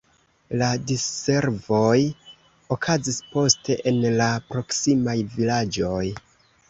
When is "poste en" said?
3.35-4.01